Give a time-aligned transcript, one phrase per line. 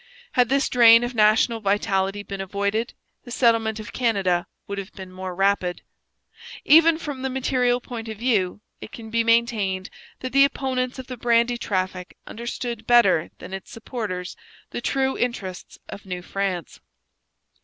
[0.31, 5.11] Had this drain of national vitality been avoided, the settlement of Canada would have been
[5.11, 5.83] more rapid.
[6.65, 9.91] Even from the material point of view it can be maintained
[10.21, 14.35] that the opponents of the brandy traffic understood better than its supporters
[14.71, 16.79] the true interests of New France.